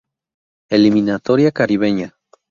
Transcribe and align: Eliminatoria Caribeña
Eliminatoria 0.71 1.51
Caribeña 1.51 2.15